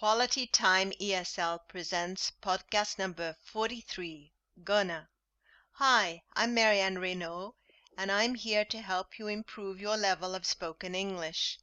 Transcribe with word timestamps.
Quality 0.00 0.46
Time 0.46 0.92
ESL 0.92 1.68
presents 1.68 2.32
podcast 2.40 2.98
number 2.98 3.36
43 3.42 4.32
Gonna. 4.64 5.10
Hi, 5.72 6.22
I'm 6.32 6.54
Marianne 6.54 6.98
Renault, 6.98 7.56
and 7.98 8.10
I'm 8.10 8.34
here 8.34 8.64
to 8.64 8.80
help 8.80 9.18
you 9.18 9.28
improve 9.28 9.78
your 9.78 9.98
level 9.98 10.34
of 10.34 10.46
spoken 10.46 10.94
English. 10.94 11.58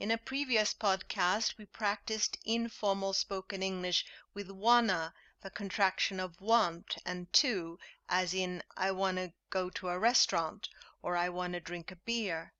In 0.00 0.10
a 0.10 0.18
previous 0.18 0.74
podcast, 0.74 1.58
we 1.58 1.66
practiced 1.66 2.38
informal 2.44 3.12
spoken 3.12 3.62
English 3.62 4.04
with 4.34 4.50
wanna, 4.50 5.14
the 5.42 5.50
contraction 5.50 6.18
of 6.18 6.40
want, 6.40 6.96
and 7.06 7.32
to, 7.34 7.78
as 8.08 8.34
in 8.34 8.64
I 8.76 8.90
want 8.90 9.18
to 9.18 9.32
go 9.48 9.70
to 9.70 9.90
a 9.90 9.98
restaurant 10.00 10.68
or 11.02 11.16
I 11.16 11.28
want 11.28 11.52
to 11.52 11.60
drink 11.60 11.92
a 11.92 11.96
beer. 11.96 12.52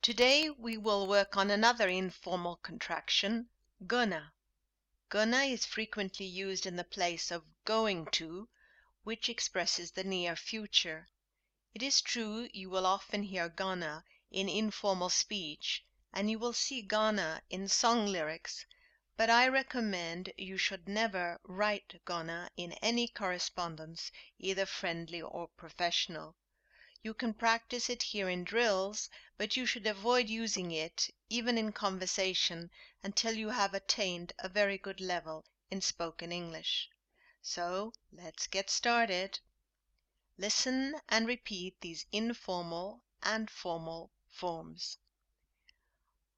Today 0.00 0.48
we 0.48 0.78
will 0.78 1.06
work 1.06 1.36
on 1.36 1.50
another 1.50 1.90
informal 1.90 2.56
contraction, 2.62 3.50
gonna. 3.86 4.32
Gonna 5.08 5.42
is 5.42 5.64
frequently 5.64 6.26
used 6.26 6.66
in 6.66 6.74
the 6.74 6.82
place 6.82 7.30
of 7.30 7.44
going 7.64 8.06
to, 8.06 8.48
which 9.04 9.28
expresses 9.28 9.92
the 9.92 10.02
near 10.02 10.34
future. 10.34 11.08
It 11.72 11.80
is 11.80 12.00
true 12.00 12.48
you 12.52 12.70
will 12.70 12.84
often 12.84 13.22
hear 13.22 13.48
gonna 13.48 14.04
in 14.32 14.48
informal 14.48 15.08
speech 15.08 15.84
and 16.12 16.28
you 16.28 16.40
will 16.40 16.52
see 16.52 16.82
gonna 16.82 17.40
in 17.48 17.68
song 17.68 18.08
lyrics, 18.08 18.66
but 19.16 19.30
I 19.30 19.46
recommend 19.46 20.32
you 20.36 20.58
should 20.58 20.88
never 20.88 21.38
write 21.44 22.00
gonna 22.04 22.50
in 22.56 22.72
any 22.82 23.06
correspondence, 23.06 24.10
either 24.40 24.66
friendly 24.66 25.22
or 25.22 25.46
professional. 25.46 26.34
You 27.06 27.14
can 27.14 27.34
practice 27.34 27.88
it 27.88 28.02
here 28.02 28.28
in 28.28 28.42
drills, 28.42 29.08
but 29.38 29.56
you 29.56 29.64
should 29.64 29.86
avoid 29.86 30.28
using 30.28 30.72
it, 30.72 31.08
even 31.28 31.56
in 31.56 31.70
conversation, 31.70 32.68
until 33.00 33.32
you 33.32 33.50
have 33.50 33.74
attained 33.74 34.32
a 34.40 34.48
very 34.48 34.76
good 34.76 35.00
level 35.00 35.44
in 35.70 35.80
spoken 35.80 36.32
English. 36.32 36.90
So 37.40 37.92
let's 38.10 38.48
get 38.48 38.70
started. 38.70 39.38
Listen 40.36 40.96
and 41.08 41.28
repeat 41.28 41.80
these 41.80 42.06
informal 42.10 43.04
and 43.22 43.48
formal 43.48 44.10
forms. 44.28 44.98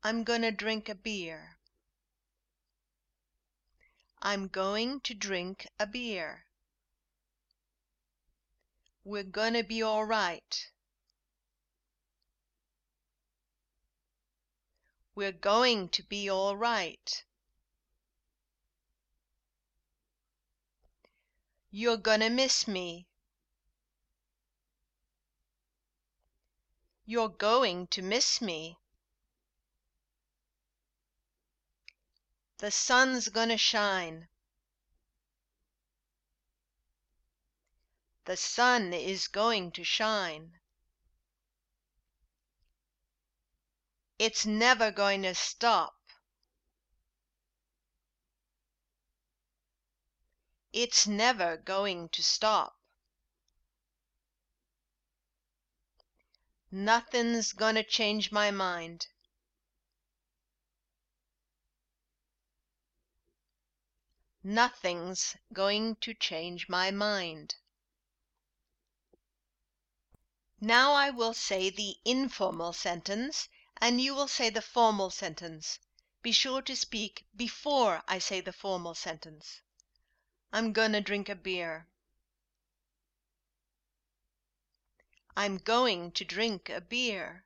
I'm 0.02 0.22
gonna 0.22 0.52
drink 0.52 0.90
a 0.90 0.94
beer. 0.94 1.56
I'm 4.20 4.48
going 4.48 5.00
to 5.00 5.14
drink 5.14 5.66
a 5.78 5.86
beer. 5.86 6.44
We're 9.10 9.22
gonna 9.22 9.64
be 9.64 9.82
all 9.82 10.04
right. 10.04 10.68
We're 15.14 15.32
going 15.32 15.88
to 15.88 16.02
be 16.02 16.28
all 16.28 16.58
right. 16.58 17.24
You're 21.70 21.96
gonna 21.96 22.28
miss 22.28 22.68
me. 22.68 23.06
You're 27.06 27.30
going 27.30 27.86
to 27.86 28.02
miss 28.02 28.42
me. 28.42 28.76
The 32.58 32.70
sun's 32.70 33.30
gonna 33.30 33.56
shine. 33.56 34.28
The 38.28 38.36
sun 38.36 38.92
is 38.92 39.26
going 39.26 39.72
to 39.72 39.82
shine. 39.82 40.60
It's 44.18 44.44
never 44.44 44.90
going 44.90 45.22
to 45.22 45.34
stop. 45.34 45.94
It's 50.74 51.06
never 51.06 51.56
going 51.56 52.10
to 52.10 52.22
stop. 52.22 52.76
Nothing's 56.70 57.54
gonna 57.54 57.82
change 57.82 58.30
my 58.30 58.50
mind. 58.50 59.06
Nothing's 64.44 65.34
going 65.50 65.96
to 66.02 66.12
change 66.12 66.68
my 66.68 66.90
mind. 66.90 67.54
Now 70.60 70.92
I 70.92 71.10
will 71.10 71.34
say 71.34 71.70
the 71.70 71.98
informal 72.04 72.72
sentence 72.72 73.48
and 73.80 74.00
you 74.00 74.12
will 74.12 74.26
say 74.26 74.50
the 74.50 74.60
formal 74.60 75.08
sentence. 75.08 75.78
Be 76.20 76.32
sure 76.32 76.62
to 76.62 76.74
speak 76.74 77.26
before 77.36 78.02
I 78.08 78.18
say 78.18 78.40
the 78.40 78.52
formal 78.52 78.96
sentence. 78.96 79.60
I'm 80.52 80.72
gonna 80.72 81.00
drink 81.00 81.28
a 81.28 81.36
beer. 81.36 81.86
I'm 85.36 85.58
going 85.58 86.10
to 86.10 86.24
drink 86.24 86.68
a 86.68 86.80
beer. 86.80 87.44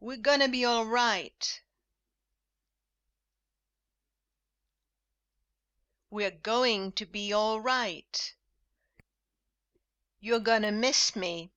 We're 0.00 0.16
gonna 0.16 0.48
be 0.48 0.64
all 0.64 0.86
right. 0.86 1.62
We're 6.10 6.32
going 6.32 6.90
to 6.92 7.06
be 7.06 7.32
all 7.32 7.60
right. 7.60 8.34
You're 10.18 10.40
gonna 10.40 10.72
miss 10.72 11.14
me. 11.14 11.52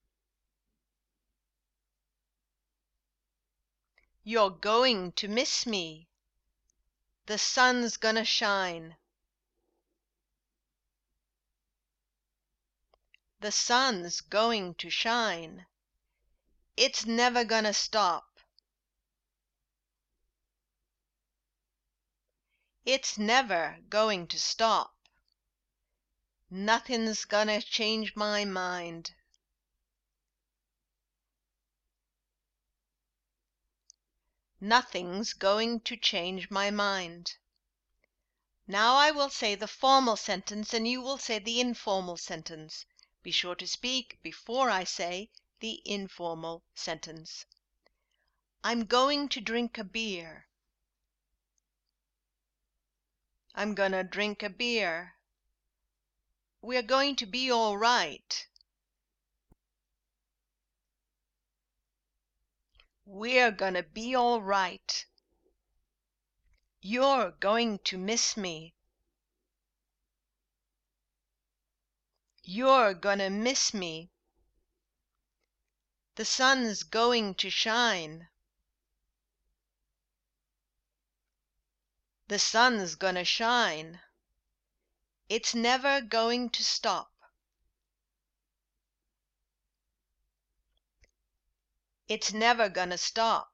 You're 4.23 4.51
going 4.51 5.13
to 5.13 5.27
miss 5.27 5.65
me. 5.65 6.07
The 7.25 7.39
sun's 7.39 7.97
gonna 7.97 8.23
shine. 8.23 8.97
The 13.39 13.51
sun's 13.51 14.21
going 14.21 14.75
to 14.75 14.91
shine. 14.91 15.65
It's 16.77 17.05
never 17.05 17.43
gonna 17.43 17.73
stop. 17.73 18.39
It's 22.85 23.17
never 23.17 23.79
going 23.89 24.27
to 24.27 24.39
stop. 24.39 24.93
Nothing's 26.51 27.25
gonna 27.25 27.61
change 27.61 28.15
my 28.15 28.45
mind. 28.45 29.15
Nothing's 34.63 35.33
going 35.33 35.79
to 35.81 35.97
change 35.97 36.51
my 36.51 36.69
mind. 36.69 37.37
Now 38.67 38.93
I 38.93 39.09
will 39.09 39.31
say 39.31 39.55
the 39.55 39.67
formal 39.67 40.15
sentence 40.15 40.71
and 40.71 40.87
you 40.87 41.01
will 41.01 41.17
say 41.17 41.39
the 41.39 41.59
informal 41.59 42.15
sentence. 42.15 42.85
Be 43.23 43.31
sure 43.31 43.55
to 43.55 43.65
speak 43.65 44.19
before 44.21 44.69
I 44.69 44.83
say 44.83 45.31
the 45.61 45.81
informal 45.83 46.63
sentence. 46.75 47.47
I'm 48.63 48.85
going 48.85 49.29
to 49.29 49.41
drink 49.41 49.79
a 49.79 49.83
beer. 49.83 50.47
I'm 53.55 53.73
gonna 53.73 54.03
drink 54.03 54.43
a 54.43 54.49
beer. 54.49 55.15
We're 56.61 56.83
going 56.83 57.15
to 57.15 57.25
be 57.25 57.49
all 57.49 57.79
right. 57.79 58.47
We're 63.05 63.51
gonna 63.51 63.83
be 63.83 64.15
all 64.15 64.41
right. 64.41 65.05
You're 66.81 67.31
going 67.31 67.79
to 67.85 67.97
miss 67.97 68.35
me. 68.37 68.73
You're 72.43 72.93
gonna 72.93 73.29
miss 73.29 73.73
me. 73.73 74.09
The 76.15 76.25
sun's 76.25 76.83
going 76.83 77.35
to 77.35 77.49
shine. 77.49 78.29
The 82.27 82.39
sun's 82.39 82.95
gonna 82.95 83.25
shine. 83.25 84.01
It's 85.29 85.53
never 85.53 86.01
going 86.01 86.49
to 86.49 86.63
stop. 86.63 87.10
It's 92.13 92.33
never 92.33 92.67
gonna 92.67 92.97
stop. 92.97 93.53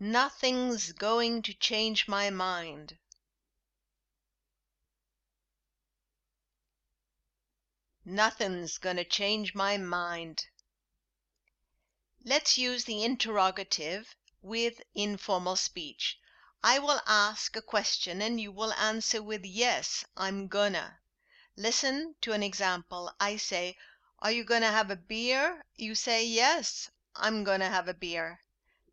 Nothing's 0.00 0.92
going 0.92 1.42
to 1.42 1.52
change 1.52 2.08
my 2.08 2.30
mind. 2.30 2.96
Nothing's 8.06 8.78
gonna 8.78 9.04
change 9.04 9.54
my 9.54 9.76
mind. 9.76 10.46
Let's 12.24 12.56
use 12.56 12.84
the 12.84 13.04
interrogative 13.04 14.16
with 14.40 14.80
informal 14.94 15.56
speech. 15.56 16.18
I 16.62 16.78
will 16.78 17.02
ask 17.06 17.54
a 17.56 17.60
question 17.60 18.22
and 18.22 18.40
you 18.40 18.50
will 18.50 18.72
answer 18.72 19.22
with 19.22 19.44
yes, 19.44 20.02
I'm 20.16 20.48
gonna. 20.48 21.00
Listen 21.56 22.14
to 22.22 22.32
an 22.32 22.42
example. 22.42 23.12
I 23.20 23.36
say, 23.36 23.76
Are 24.20 24.32
you 24.32 24.44
gonna 24.44 24.72
have 24.72 24.90
a 24.90 24.96
beer? 24.96 25.66
You 25.76 25.94
say, 25.94 26.24
Yes, 26.24 26.88
I'm 27.16 27.44
gonna 27.44 27.68
have 27.68 27.88
a 27.88 27.94
beer. 27.94 28.40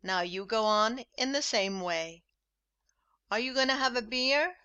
Now 0.02 0.22
you 0.22 0.46
go 0.46 0.64
on 0.64 1.04
in 1.16 1.32
the 1.32 1.42
same 1.42 1.80
way. 1.80 2.24
Are 3.30 3.38
you 3.38 3.54
going 3.54 3.68
to 3.68 3.76
have 3.76 3.94
a 3.94 4.02
beer? 4.02 4.56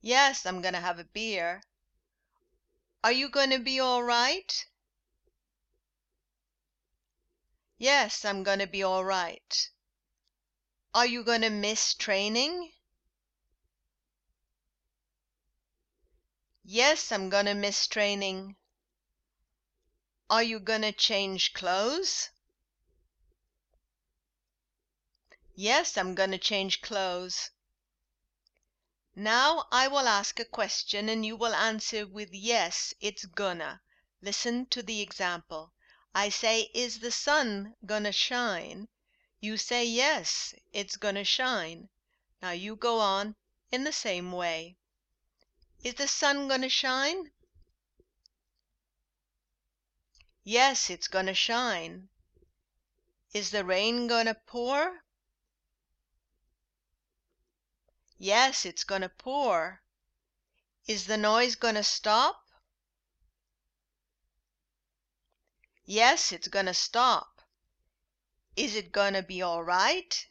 Yes, 0.00 0.46
I'm 0.46 0.62
going 0.62 0.74
to 0.74 0.80
have 0.80 1.00
a 1.00 1.04
beer. 1.04 1.62
Are 3.02 3.10
you 3.10 3.28
going 3.28 3.50
to 3.50 3.58
be 3.58 3.80
all 3.80 4.04
right? 4.04 4.66
Yes, 7.76 8.24
I'm 8.24 8.44
going 8.44 8.60
to 8.60 8.68
be 8.68 8.84
all 8.84 9.04
right. 9.04 9.70
Are 10.94 11.06
you 11.06 11.24
going 11.24 11.42
to 11.42 11.50
miss 11.50 11.94
training? 11.94 12.70
Yes, 16.62 17.10
I'm 17.10 17.30
going 17.30 17.46
to 17.46 17.54
miss 17.54 17.88
training. 17.88 18.54
Are 20.28 20.42
you 20.42 20.58
going 20.58 20.82
to 20.82 20.90
change 20.90 21.52
clothes? 21.52 22.30
Yes, 25.54 25.96
I'm 25.96 26.16
going 26.16 26.32
to 26.32 26.38
change 26.38 26.80
clothes. 26.80 27.50
Now 29.14 29.66
I 29.70 29.88
will 29.88 30.08
ask 30.08 30.38
a 30.40 30.44
question 30.44 31.08
and 31.08 31.24
you 31.24 31.36
will 31.36 31.54
answer 31.54 32.06
with 32.06 32.34
yes, 32.34 32.92
it's 33.00 33.24
gonna. 33.24 33.80
Listen 34.20 34.66
to 34.66 34.82
the 34.82 35.00
example. 35.00 35.72
I 36.14 36.28
say, 36.28 36.70
Is 36.74 36.98
the 36.98 37.12
sun 37.12 37.76
gonna 37.86 38.12
shine? 38.12 38.88
You 39.40 39.56
say, 39.56 39.86
Yes, 39.86 40.54
it's 40.72 40.96
gonna 40.96 41.24
shine. 41.24 41.88
Now 42.42 42.50
you 42.50 42.76
go 42.76 42.98
on 42.98 43.36
in 43.70 43.84
the 43.84 43.92
same 43.92 44.32
way. 44.32 44.76
Is 45.82 45.94
the 45.94 46.08
sun 46.08 46.48
gonna 46.48 46.68
shine? 46.68 47.30
Yes, 50.48 50.90
it's 50.90 51.08
gonna 51.08 51.34
shine. 51.34 52.08
Is 53.32 53.50
the 53.50 53.64
rain 53.64 54.06
gonna 54.06 54.36
pour? 54.46 55.02
Yes, 58.16 58.64
it's 58.64 58.84
gonna 58.84 59.08
pour. 59.08 59.82
Is 60.86 61.06
the 61.06 61.16
noise 61.16 61.56
gonna 61.56 61.82
stop? 61.82 62.44
Yes, 65.84 66.30
it's 66.30 66.46
gonna 66.46 66.74
stop. 66.74 67.42
Is 68.54 68.76
it 68.76 68.92
gonna 68.92 69.24
be 69.24 69.42
all 69.42 69.64
right? 69.64 70.28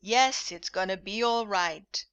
Yes, 0.00 0.52
it's 0.52 0.70
gonna 0.70 0.96
be 0.96 1.20
all 1.20 1.48
right. 1.48 2.06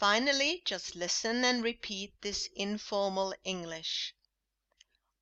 Finally, 0.00 0.62
just 0.64 0.94
listen 0.96 1.44
and 1.44 1.62
repeat 1.62 2.14
this 2.22 2.48
informal 2.56 3.34
English. 3.44 4.14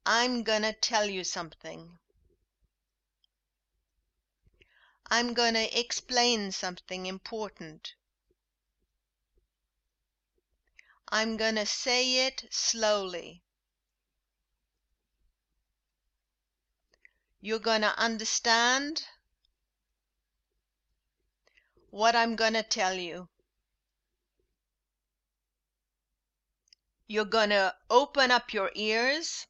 I'm 0.07 0.45
gonna 0.45 0.73
tell 0.73 1.07
you 1.07 1.25
something. 1.25 1.99
I'm 5.11 5.35
to 5.55 5.77
explain 5.77 6.53
something 6.53 7.07
important. 7.07 7.95
I'm 11.09 11.37
to 11.57 11.67
say 11.67 12.29
it 12.29 12.45
slowly. 12.53 13.43
You're 17.41 17.59
to 17.81 17.99
understand 17.99 19.03
what 21.91 22.15
I'm 22.15 22.37
to 22.53 22.63
tell 22.63 22.95
you. 22.95 23.29
You're 27.09 27.25
going 27.25 27.51
to 27.51 27.75
open 27.91 28.31
up 28.31 28.53
your 28.53 28.71
ears 28.77 29.49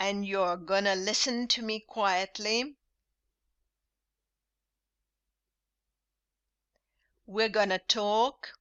and 0.00 0.26
you're 0.26 0.56
gonna 0.56 0.94
listen 0.96 1.46
to 1.46 1.62
me 1.62 1.78
quietly. 1.80 2.76
We're 7.26 7.48
gonna 7.48 7.78
talk. 7.78 8.54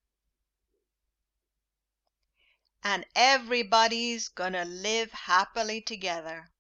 And 2.84 3.06
everybody's 3.16 4.30
gonna 4.30 4.66
live 4.66 5.12
happily 5.12 5.82
together. 5.82 6.52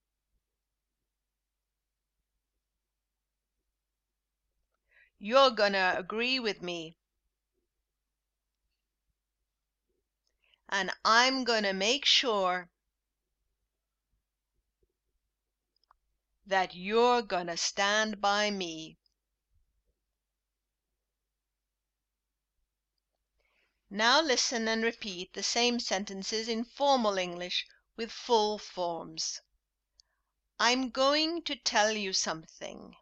You're 5.19 5.51
gonna 5.51 5.93
agree 5.97 6.39
with 6.39 6.63
me. 6.63 6.96
And 10.69 10.91
I'm 11.05 11.43
gonna 11.43 11.73
make 11.73 12.05
sure 12.05 12.69
that 16.47 16.73
you're 16.73 17.21
going 17.21 17.47
to 17.47 17.57
stand 17.57 18.21
by 18.21 18.49
me. 18.49 18.97
Now 23.89 24.21
listen 24.21 24.67
and 24.67 24.83
repeat 24.83 25.33
the 25.33 25.43
same 25.43 25.79
sentences 25.79 26.47
in 26.47 26.63
formal 26.63 27.17
English 27.17 27.65
with 27.97 28.11
full 28.11 28.57
forms. 28.57 29.41
I'm 30.59 30.89
going 30.89 31.43
to 31.43 31.55
tell 31.55 31.91
you 31.91 32.13
something. 32.13 32.95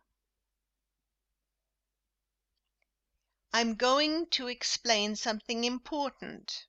I'm 3.54 3.76
going 3.76 4.28
to 4.32 4.48
explain 4.48 5.16
something 5.16 5.64
important. 5.64 6.66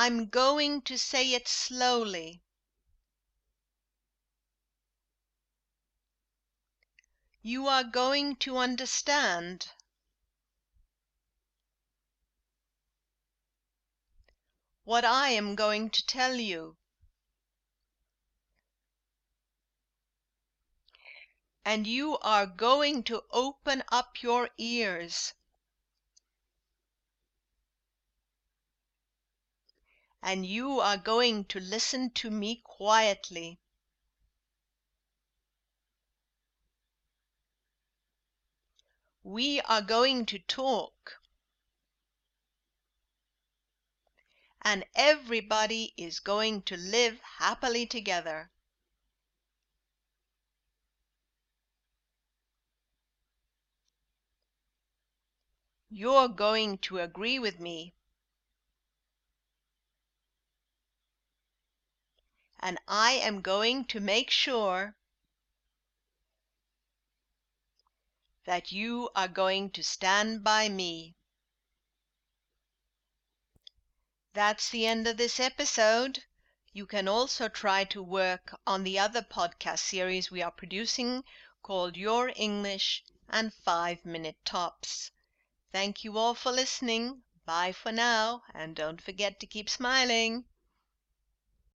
I'm 0.00 0.26
going 0.26 0.82
to 0.82 0.96
say 0.96 1.32
it 1.32 1.48
slowly. 1.48 2.40
You 7.42 7.66
are 7.66 7.82
going 7.82 8.36
to 8.36 8.58
understand. 8.58 9.70
What 14.84 15.04
I 15.04 15.30
am 15.30 15.56
going 15.56 15.90
to 15.90 16.06
tell 16.06 16.36
you. 16.36 16.76
And 21.64 21.88
you 21.88 22.18
are 22.18 22.46
going 22.46 23.02
to 23.02 23.24
open 23.32 23.82
up 23.90 24.22
your 24.22 24.50
ears. 24.58 25.34
And 30.28 30.44
you 30.44 30.78
are 30.78 30.98
going 30.98 31.42
to 31.42 31.58
listen 31.58 32.10
to 32.10 32.30
me 32.30 32.60
quietly. 32.62 33.58
We 39.22 39.62
are 39.62 39.80
going 39.80 40.26
to 40.26 40.38
talk. 40.38 41.14
And 44.60 44.84
everybody 44.94 45.94
is 45.96 46.20
going 46.20 46.60
to 46.64 46.76
live 46.76 47.18
happily 47.38 47.86
together. 47.86 48.50
You're 55.88 56.28
going 56.28 56.76
to 56.78 56.98
agree 56.98 57.38
with 57.38 57.58
me. 57.58 57.94
And 62.68 62.78
I 62.86 63.12
am 63.12 63.40
going 63.40 63.86
to 63.86 63.98
make 63.98 64.30
sure 64.30 64.94
that 68.44 68.70
you 68.70 69.08
are 69.16 69.26
going 69.26 69.70
to 69.70 69.82
stand 69.82 70.44
by 70.44 70.68
me. 70.68 71.16
That's 74.34 74.68
the 74.68 74.86
end 74.86 75.08
of 75.08 75.16
this 75.16 75.40
episode. 75.40 76.24
You 76.70 76.84
can 76.84 77.08
also 77.08 77.48
try 77.48 77.84
to 77.84 78.02
work 78.02 78.54
on 78.66 78.84
the 78.84 78.98
other 78.98 79.22
podcast 79.22 79.78
series 79.78 80.30
we 80.30 80.42
are 80.42 80.50
producing 80.50 81.24
called 81.62 81.96
Your 81.96 82.34
English 82.36 83.02
and 83.30 83.54
5 83.54 84.04
Minute 84.04 84.44
Tops. 84.44 85.10
Thank 85.72 86.04
you 86.04 86.18
all 86.18 86.34
for 86.34 86.52
listening. 86.52 87.22
Bye 87.46 87.72
for 87.72 87.92
now, 87.92 88.42
and 88.52 88.76
don't 88.76 89.00
forget 89.00 89.40
to 89.40 89.46
keep 89.46 89.70
smiling. 89.70 90.44